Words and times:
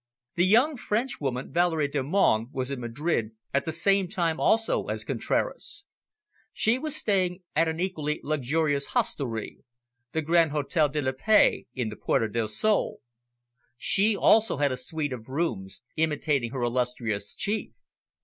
The 0.33 0.47
young 0.47 0.77
Frenchwoman, 0.77 1.53
Valerie 1.53 1.87
Delmonte, 1.87 2.49
was 2.51 2.71
in 2.71 2.79
Madrid 2.79 3.33
at 3.53 3.65
the 3.65 3.71
same 3.71 4.07
time 4.07 4.39
also 4.39 4.85
as 4.87 5.03
Contraras. 5.03 5.85
She 6.51 6.79
was 6.79 6.95
staying 6.95 7.43
at 7.55 7.67
an 7.67 7.79
equally 7.79 8.19
luxurious 8.23 8.87
hostelry 8.97 9.59
the 10.11 10.23
Grand 10.23 10.53
Hotel 10.53 10.89
de 10.89 11.03
la 11.03 11.11
Paix 11.15 11.67
in 11.75 11.89
the 11.89 11.95
Puerta 11.95 12.27
del 12.27 12.47
Sol. 12.47 12.97
She 13.77 14.15
also 14.17 14.57
had 14.57 14.71
a 14.71 14.77
suite 14.77 15.13
of 15.13 15.29
rooms, 15.29 15.81
imitating 15.95 16.49
her 16.49 16.63
illustrious 16.63 17.35
chief. 17.35 17.71